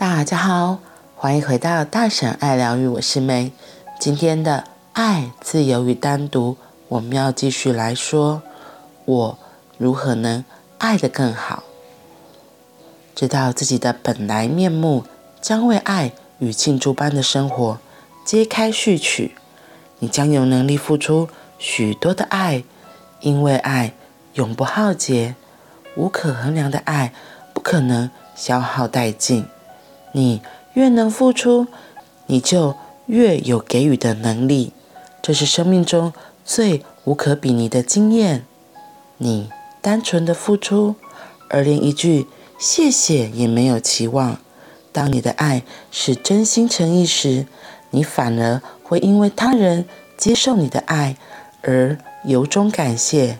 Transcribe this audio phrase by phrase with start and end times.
[0.00, 0.78] 大家好，
[1.14, 3.52] 欢迎回到大婶爱疗愈，我是梅。
[3.98, 6.56] 今天的爱、自由与单独，
[6.88, 8.40] 我们要继续来说，
[9.04, 9.38] 我
[9.76, 10.42] 如何能
[10.78, 11.64] 爱得更好？
[13.14, 15.04] 知道自己的本来面目，
[15.42, 17.78] 将为爱与庆祝般的生活
[18.24, 19.36] 揭开序曲。
[19.98, 21.28] 你将有能力付出
[21.58, 22.64] 许多的爱，
[23.20, 23.92] 因为爱
[24.32, 25.34] 永不耗竭，
[25.94, 27.12] 无可衡量的爱
[27.52, 29.44] 不可能消耗殆尽。
[30.12, 30.42] 你
[30.74, 31.66] 越能付出，
[32.26, 32.74] 你就
[33.06, 34.72] 越有给予的能力。
[35.22, 36.12] 这是生命中
[36.44, 38.46] 最无可比拟的经验。
[39.18, 39.50] 你
[39.80, 40.94] 单纯的付出，
[41.48, 42.26] 而连一句
[42.58, 44.38] 谢谢也没有期望。
[44.92, 47.46] 当你的爱是真心诚意时，
[47.90, 49.84] 你反而会因为他人
[50.16, 51.16] 接受你的爱
[51.62, 53.38] 而由衷感谢。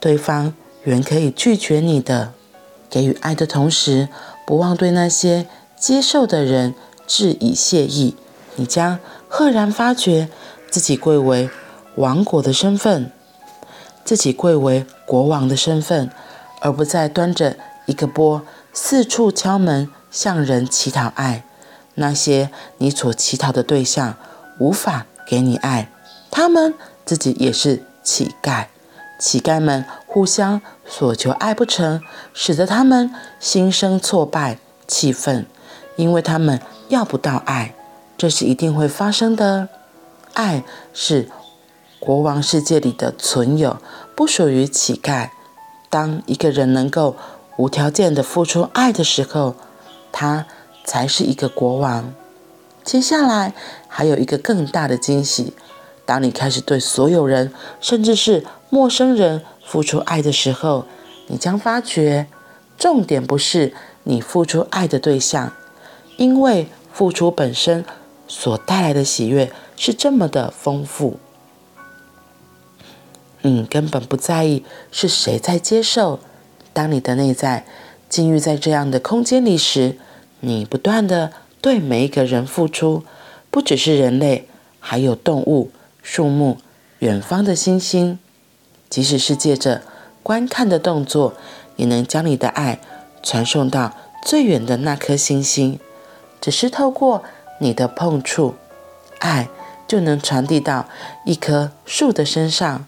[0.00, 0.52] 对方
[0.82, 2.34] 原可以拒绝你的，
[2.90, 4.08] 给予爱的同时，
[4.46, 5.46] 不忘对那些
[5.84, 6.74] 接受的人
[7.06, 8.16] 致以谢意。
[8.54, 10.30] 你将赫然发觉
[10.70, 11.50] 自己贵为
[11.96, 13.12] 王国的身份，
[14.02, 16.10] 自己贵为国王的身份，
[16.62, 18.40] 而不再端着一个钵
[18.72, 21.44] 四处敲门向人乞讨爱。
[21.96, 24.16] 那些你所乞讨的对象
[24.58, 25.90] 无法给你爱，
[26.30, 26.72] 他们
[27.04, 28.68] 自己也是乞丐。
[29.18, 32.00] 乞丐们互相索求爱不成，
[32.32, 35.44] 使得他们心生挫败、气愤，
[35.96, 37.74] 因为他们要不到爱，
[38.16, 39.68] 这是一定会发生的。
[40.32, 41.28] 爱是
[42.00, 43.78] 国王世界里的存有，
[44.16, 45.30] 不属于乞丐。
[45.88, 47.14] 当一个人能够
[47.56, 49.54] 无条件的付出爱的时候，
[50.10, 50.46] 他
[50.84, 52.12] 才是一个国王。
[52.82, 53.54] 接下来
[53.88, 55.54] 还有一个更大的惊喜。
[56.04, 60.84] 当你开始对所有人，甚至是陌生人付出爱的时候，
[61.28, 62.26] 你将发觉，
[62.76, 65.52] 重点不是你付出爱的对象，
[66.16, 67.84] 因为付出本身
[68.28, 71.18] 所带来的喜悦是这么的丰富，
[73.42, 76.20] 你根本不在意是谁在接受。
[76.72, 77.64] 当你的内在
[78.08, 79.96] 浸浴在这样的空间里时，
[80.40, 83.02] 你不断的对每一个人付出，
[83.50, 84.48] 不只是人类，
[84.80, 85.70] 还有动物。
[86.02, 86.58] 树木、
[86.98, 88.18] 远方的星星，
[88.90, 89.80] 即使是借着
[90.22, 91.32] 观看的动作，
[91.76, 92.78] 也能将你的爱
[93.22, 95.80] 传送到最远的那颗星星。
[96.44, 97.24] 只是透过
[97.58, 98.54] 你的碰触，
[99.18, 99.48] 爱
[99.88, 100.86] 就能传递到
[101.24, 102.86] 一棵树的身上，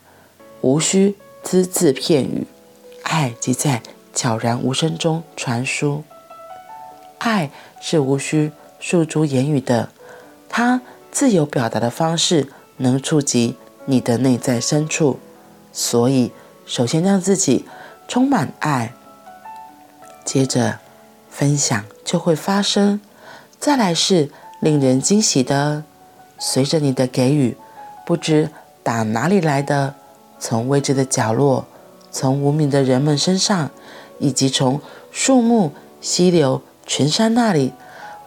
[0.61, 2.47] 无需只字片语，
[3.05, 6.05] 爱即在悄然无声中传输。
[7.17, 7.51] 爱
[7.81, 9.89] 是无需诉诸言语的，
[10.51, 12.53] 它自由表达的方式。
[12.77, 13.57] 能触及
[13.87, 15.19] 你的内在深处，
[15.73, 16.31] 所以
[16.67, 17.65] 首先让自己
[18.07, 18.93] 充满爱，
[20.27, 20.79] 接着
[21.31, 23.01] 分享就会发生。
[23.59, 24.31] 再来是
[24.61, 25.85] 令人惊喜的，
[26.39, 27.57] 随着你的给予，
[28.05, 28.51] 不知
[28.83, 29.95] 打哪里来的，
[30.39, 31.67] 从未知的角落，
[32.11, 33.71] 从无名的人们身上，
[34.19, 34.81] 以及从
[35.11, 37.73] 树木、溪流、群山那里，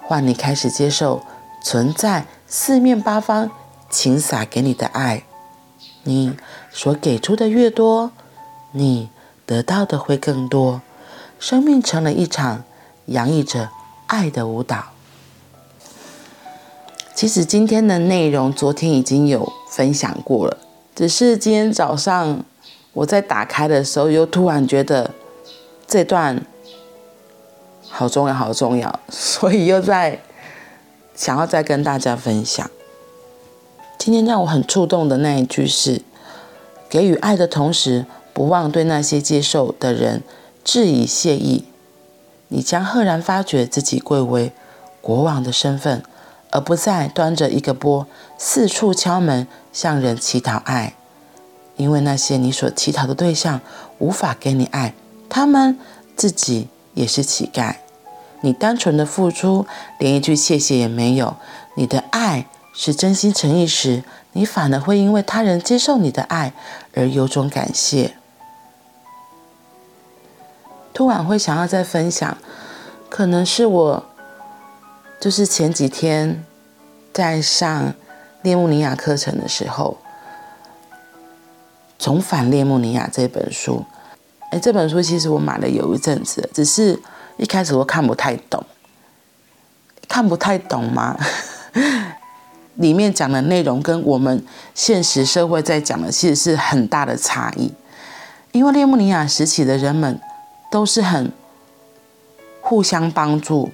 [0.01, 1.23] 换你开始接受
[1.63, 3.51] 存在四面八方。
[3.91, 5.23] 倾洒给你的爱，
[6.03, 6.37] 你
[6.71, 8.11] 所给出的越多，
[8.71, 9.09] 你
[9.47, 10.83] 得到的会更多。
[11.39, 12.63] 生命成了一场
[13.07, 13.71] 洋溢着
[14.05, 14.89] 爱的舞蹈。
[17.19, 20.57] 其实今天的内容，昨天已经有分享过了，
[20.95, 22.45] 只是今天早上
[22.93, 25.11] 我在打开的时候，又突然觉得
[25.85, 26.41] 这段
[27.89, 30.21] 好重要，好重要，所以又在
[31.13, 32.71] 想要再跟大家分享。
[33.97, 36.01] 今天让我很触动的那一句是：
[36.89, 40.23] 给予爱的同时，不忘对那些接受的人
[40.63, 41.65] 致以谢意。
[42.47, 44.53] 你将赫然发觉自己贵为
[45.01, 46.01] 国王的身份，
[46.51, 50.93] 而不再端着一个钵四处敲门向人乞讨爱。
[51.77, 53.61] 因为那些你所乞讨的对象
[53.99, 54.93] 无法给你爱，
[55.29, 55.79] 他们
[56.15, 57.75] 自己也是乞丐。
[58.41, 59.65] 你单纯的付出，
[59.97, 61.35] 连一句谢谢也没有，
[61.75, 62.47] 你的爱。
[62.71, 66.53] 是真心诚意时，你反而会因为他人接受你的爱
[66.93, 68.15] 而由衷感谢。
[70.93, 72.37] 突然会想要再分享，
[73.09, 74.05] 可能是我
[75.19, 76.45] 就是前几天
[77.13, 77.93] 在上
[78.41, 79.97] 列穆尼亚课程的时候，
[81.97, 83.85] 重返列穆尼亚这本书。
[84.51, 86.99] 哎，这本书其实我买了有一阵子，只是
[87.37, 88.63] 一开始我看不太懂，
[90.07, 91.17] 看不太懂吗？
[92.75, 97.73] 里面讲的内容跟我们现实社会在讲的其实是很大的差异，
[98.53, 100.19] 因为列穆尼亚时期的人们
[100.71, 101.31] 都是很
[102.61, 103.69] 互相帮助，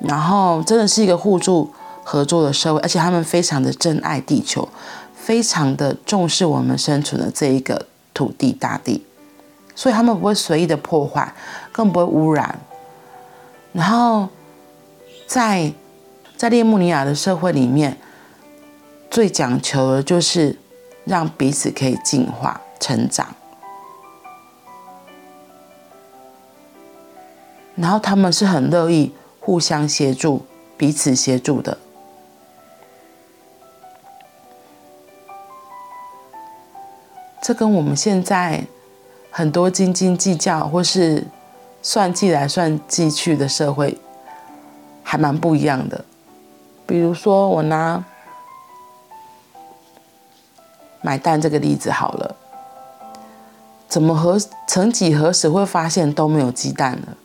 [0.00, 1.70] 然后真的是一个互助
[2.02, 4.68] 合作的社会，而且他们非常的珍爱地球，
[5.14, 9.04] 非常的重视我们生存的这一个土地大地，
[9.74, 11.34] 所以他们不会随意的破坏，
[11.70, 12.58] 更不会污染。
[13.72, 14.28] 然后
[15.26, 15.72] 在
[16.36, 17.96] 在列穆尼亚的社会里面，
[19.10, 20.58] 最讲求的就是
[21.04, 23.34] 让彼此可以进化成长。
[27.74, 30.44] 然后他们是很乐意互相协助、
[30.76, 31.78] 彼此协助的。
[37.42, 38.64] 这跟我们现在
[39.32, 41.26] 很多斤斤计较或是
[41.82, 43.98] 算计来算计去的社会
[45.02, 46.04] 还蛮不一样的。
[46.86, 48.04] 比如说，我拿
[51.00, 52.36] 买蛋这个例子好了，
[53.88, 54.38] 怎么何
[54.68, 57.16] 曾几何时会发现都没有鸡蛋了？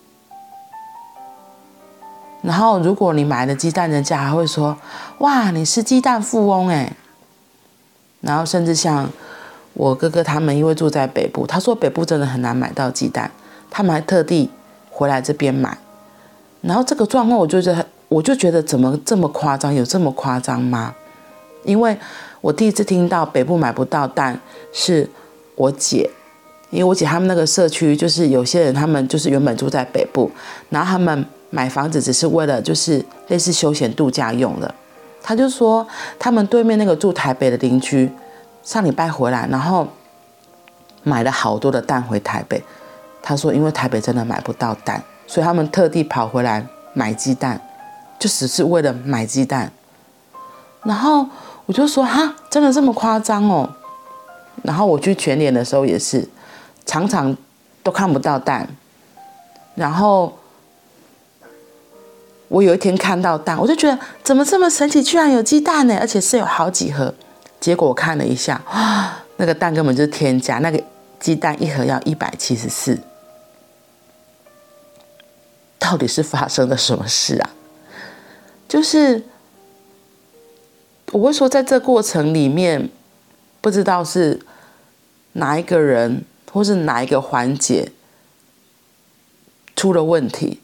[2.42, 4.78] 然后，如果你买了鸡蛋，人家还会说
[5.20, 6.94] ：“哇，你是鸡蛋富翁哎！”
[8.22, 9.10] 然后，甚至像
[9.78, 13.30] 我哥哥他们，因为住在北部，他说北部真的很难买到鸡蛋，
[13.70, 14.50] 他们还特地
[14.90, 15.78] 回来这边买。
[16.62, 19.72] 然后这个状况，我就觉得，我就觉得怎么这么夸张？
[19.72, 20.96] 有这么夸张吗？
[21.64, 21.96] 因为
[22.42, 24.40] 我第一次听到北部买不到蛋，
[24.74, 25.08] 是
[25.56, 26.10] 我姐，
[26.72, 30.32] 因为我姐他们那个社区，就是有些人他们就是原本住在北部，
[30.70, 31.26] 然后他们。
[31.50, 34.76] 买房子只是为了就是类似休闲度假用的，
[35.24, 35.88] 他就说
[36.20, 38.12] 他们对面那个住台北的邻居
[38.68, 39.88] 上礼拜回来，然后
[41.02, 42.62] 买了好多的蛋回台北。
[43.24, 47.62] 他说因为台北真的买不到蛋，所以他们特地跑回来买鸡蛋，
[48.20, 49.72] 就只是为了买鸡蛋。
[50.84, 51.26] 然后
[51.66, 53.70] 我就说哈，真的这么夸张哦？
[54.64, 56.28] 然后我去全联的时候也是，
[56.86, 57.34] 常常
[57.82, 58.68] 都看不到蛋，
[59.76, 60.38] 然后。
[62.50, 67.14] 我有一天看到蛋，我就觉得怎么这么神奇，居然有鸡蛋呢，而且是有好几盒。
[67.60, 70.84] 结果我看了一下，啊， 那个蛋根本就是天价，那个
[71.20, 73.00] 鸡蛋一盒要一百七十四。
[75.80, 77.50] 到底是发生了什么事啊？
[78.68, 79.24] 就是
[81.12, 82.90] 我会说，在这过程里面，
[83.62, 84.42] 不知道是
[85.34, 87.92] 哪一个人或是哪一个环节
[89.76, 90.62] 出了问题，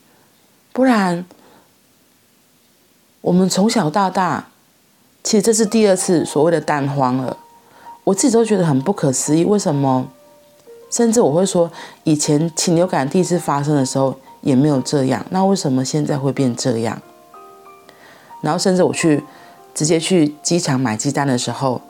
[0.71, 1.25] 不然。
[3.21, 4.49] 我们从小到大，
[5.23, 7.37] 其实这是第二次所谓的蛋荒了。
[8.03, 10.07] 我自己都觉得很不可思议，为什么？
[10.91, 11.71] 甚至我会说，
[12.03, 17.01] 以前禽流感第一次发生的时候也没有这样，那为什么现在会变这样？
[18.41, 19.23] 然后甚至我去
[19.73, 21.81] 直接去机场买鸡蛋的时候，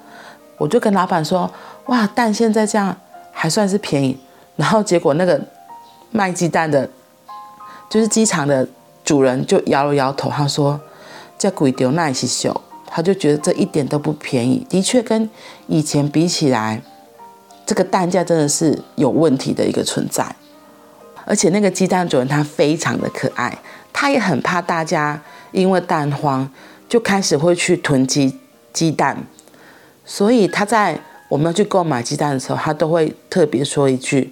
[0.57, 1.51] 我就跟老板说
[1.87, 2.95] ：“哇，蛋现在这样
[3.31, 4.17] 还算是便宜。”
[4.55, 5.41] 然后结果那个
[6.11, 6.87] 卖鸡蛋的，
[7.89, 8.67] 就是机场的
[9.03, 10.79] 主人就摇了摇头，他说。
[11.35, 12.61] 这鬼丢那一些秀，
[12.95, 14.63] 他就觉得这一点都不便宜。
[14.69, 15.27] 的确，跟
[15.65, 16.79] 以前比起来，
[17.65, 20.23] 这个蛋价真的是有问题的一个存在。
[21.25, 23.57] 而且那个鸡蛋主人他非常的可爱，
[23.91, 25.19] 他也很怕大家
[25.51, 26.47] 因为蛋荒
[26.87, 28.37] 就开始会去囤积
[28.71, 29.25] 鸡蛋，
[30.05, 30.99] 所以他在
[31.29, 34.31] 我们要去购买鸡蛋的时候，他都会特别说一句：“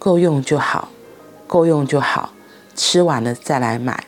[0.00, 0.88] 够用就好，
[1.46, 2.32] 够用就好，
[2.74, 4.02] 吃完了再来买。”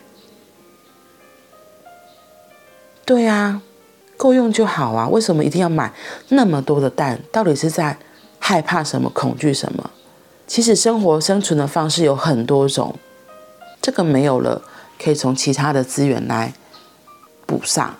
[3.05, 3.61] 对啊，
[4.17, 5.93] 够用就好啊，为什么一定要买
[6.29, 7.19] 那么多的蛋？
[7.31, 7.97] 到底是在
[8.39, 9.91] 害怕什么、恐惧什么？
[10.47, 12.95] 其实生活生存的方式有很多种，
[13.81, 14.61] 这个没有了，
[15.01, 16.53] 可以从其他的资源来
[17.45, 17.95] 补上。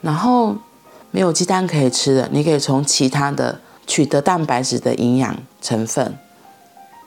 [0.00, 0.56] 然后
[1.10, 6.16] 没有鸡蛋可以吃的，你可以从其他的取得蛋白质的营养成分。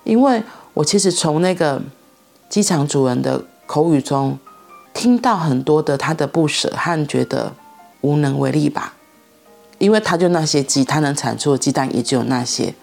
[0.04, 1.82] 因为我其实从那个
[2.50, 4.38] 机场主人的口语中。
[4.96, 7.52] 听到很多的他的不舍和觉得
[8.04, 8.94] 无能为力吧，
[9.80, 12.74] 因为他就那些鸡，他能产出的鸡蛋也只有那些。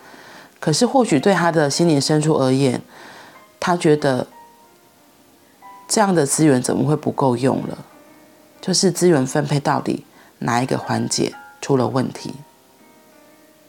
[0.59, 2.83] 可是或许对他的心灵深处而言，
[3.59, 4.27] 他觉得
[5.89, 7.79] 这样的资源怎么会不够用了？
[8.61, 10.05] 就是资源分配到底
[10.41, 12.35] 哪一个环节出了问题？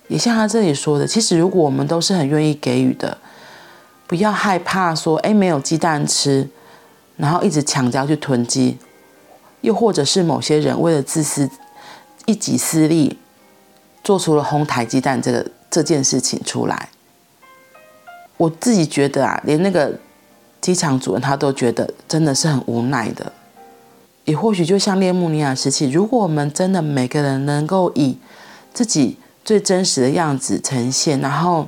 [0.08, 3.18] 也像他这里说的，其实如果我们都是很愿意给予的，
[4.08, 6.50] 不要害怕说，哎，没有鸡蛋吃。
[7.18, 8.80] 然后一直抢着要去囤积，
[9.62, 11.50] 又或者是某些人为了自私、
[12.26, 13.18] 一己私利，
[14.04, 16.90] 做出了哄抬鸡蛋这个这件事情出来。
[18.38, 20.00] 我自己觉得啊，连那个
[20.60, 23.32] 机场主人他都觉得真的是很无奈的。
[24.26, 28.18] 也或许就像列穆尼亚时期，如果我们真的每个人能够以
[28.74, 31.68] 自己最真实的样子呈现，然后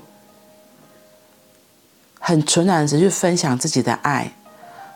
[2.19, 4.33] 很纯然的去分享自己的爱。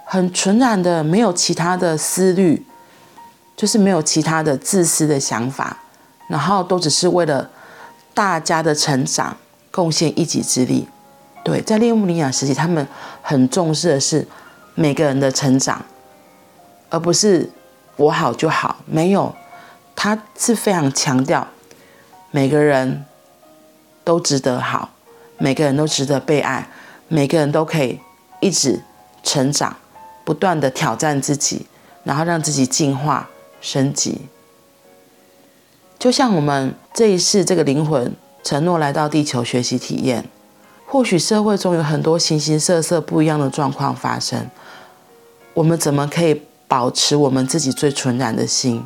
[0.05, 2.65] 很纯然的，没有其他的思虑，
[3.57, 5.75] 就是没有其他的自私的想法，
[6.29, 7.49] 然后都只是为了
[8.13, 9.35] 大家的成长
[9.71, 10.87] 贡献一己之力。
[11.43, 12.87] 对，在列穆尼亚时期，他们
[13.23, 14.27] 很重视的是
[14.75, 15.83] 每个人的成长，
[16.89, 17.49] 而不是
[17.95, 18.77] 我好就好。
[18.85, 19.33] 没有，
[19.95, 21.47] 他是非常强调
[22.29, 23.05] 每个人
[24.03, 24.91] 都值得好，
[25.39, 26.69] 每个人都值得被爱，
[27.07, 27.99] 每个人都可以
[28.39, 28.83] 一直
[29.23, 29.75] 成长。
[30.23, 31.65] 不断的挑战自己，
[32.03, 33.29] 然后让自己进化
[33.61, 34.21] 升级。
[35.99, 40.29] 就像我们这一世这个灵魂承诺来到地球学习体验，
[40.85, 44.49] 或许社会中有很多形形色色不一样的状况发生，
[45.53, 48.85] 我们怎么可以保持我们自己最纯然的心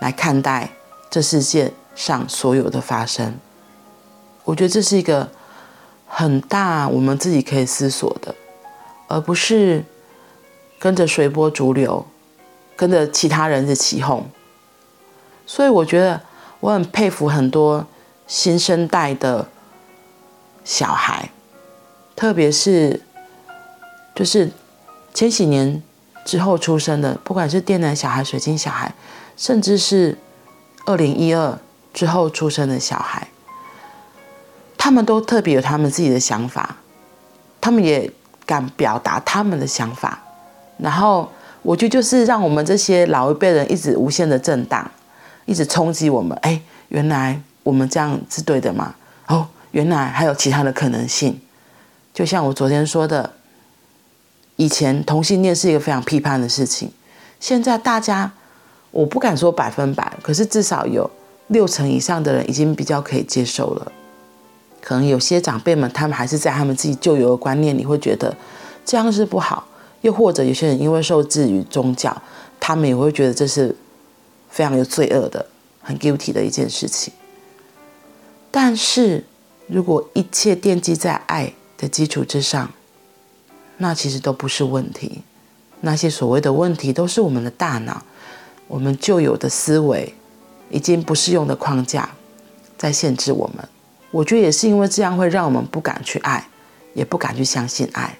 [0.00, 0.70] 来看待
[1.10, 3.34] 这世界上所有的发生？
[4.44, 5.30] 我觉得这是一个
[6.06, 8.34] 很大我们自己可以思索的，
[9.08, 9.84] 而不是。
[10.76, 12.04] 跟着随波逐流，
[12.76, 14.26] 跟着其他人的起哄，
[15.46, 16.20] 所以我觉得
[16.60, 17.86] 我很佩服很多
[18.26, 19.48] 新生代的
[20.64, 21.30] 小孩，
[22.16, 23.00] 特别是
[24.14, 24.50] 就是
[25.12, 25.82] 千禧年
[26.24, 28.92] 之后出生的，不管是电男小孩、水晶小孩，
[29.36, 30.18] 甚至是
[30.86, 31.58] 二零一二
[31.92, 33.28] 之后出生的小孩，
[34.76, 36.76] 他们都特别有他们自己的想法，
[37.60, 38.10] 他们也
[38.44, 40.20] 敢表达他们的想法。
[40.76, 41.30] 然后
[41.64, 44.88] 我觉得就是让我们这些老一辈人一直无限的震荡，
[45.46, 46.36] 一直冲击我们。
[46.42, 48.94] 哎，原来我们这样是对的吗？
[49.28, 51.40] 哦，原来还有其他的可能性。
[52.12, 53.32] 就像我昨天说的，
[54.56, 56.92] 以前同性恋是一个非常批判的事情，
[57.40, 58.30] 现在大家
[58.90, 61.10] 我不敢说百分百，可是至少有
[61.46, 63.90] 六成以上的人已经比较可以接受了。
[64.82, 68.36] 可能有些长辈们，他们还是在他们自己旧有的观念里会觉得
[68.84, 69.66] 这样是不好。
[70.04, 72.14] 又或者有些人因为受制于宗教，
[72.60, 73.74] 他们也会觉得这是
[74.50, 75.46] 非常有罪恶的、
[75.80, 77.10] 很 guilty 的一件事情。
[78.50, 79.24] 但是
[79.66, 82.70] 如果一切奠基在爱的基础之上，
[83.78, 85.22] 那其实都不是问题。
[85.80, 88.02] 那些所谓的问题，都是我们的大脑、
[88.68, 90.12] 我们旧有的思维
[90.68, 92.10] 已经不适用的框架
[92.76, 93.66] 在限制我们。
[94.10, 96.46] 我觉得也是因为这样，会让我们不敢去爱，
[96.92, 98.18] 也不敢去相信爱。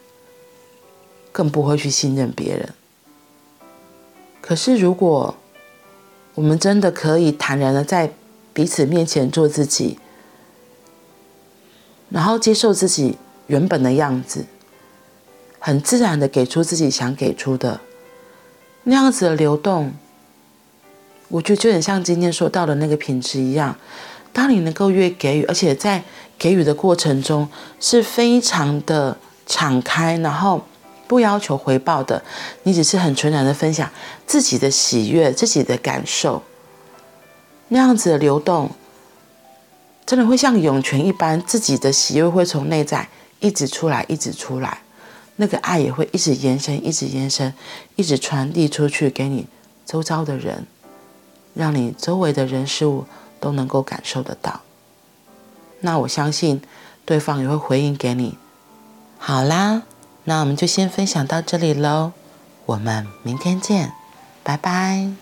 [1.34, 2.68] 更不会去信任别人。
[4.40, 5.34] 可是，如果
[6.36, 8.12] 我们真的可以坦然的在
[8.52, 9.98] 彼此面前做自己，
[12.08, 14.46] 然后接受自己原本的样子，
[15.58, 17.80] 很自然的给出自己想给出的
[18.84, 19.92] 那样子的流动，
[21.26, 23.76] 我觉得就很像今天说到的那个品质一样。
[24.32, 26.04] 当你能够越给予，而且在
[26.38, 27.48] 给予的过程中
[27.80, 30.62] 是非常的敞开，然后。
[31.06, 32.22] 不要求回报的，
[32.62, 33.90] 你只是很纯然的分享
[34.26, 36.42] 自己的喜悦、自己的感受，
[37.68, 38.70] 那样子的流动，
[40.06, 43.08] 真的会像涌泉一般，自己的喜悦会从内在
[43.40, 44.78] 一直出来，一直出来，
[45.36, 47.52] 那个爱也会一直延伸，一直延伸，
[47.96, 49.46] 一直传递出去给你
[49.84, 50.66] 周遭的人，
[51.52, 53.04] 让你周围的人事物
[53.38, 54.62] 都能够感受得到。
[55.80, 56.62] 那我相信
[57.04, 58.38] 对方也会回应给你。
[59.18, 59.82] 好啦。
[60.24, 62.12] 那我们就先分享到这里喽
[62.66, 63.92] 我们明天见
[64.42, 65.12] 拜拜。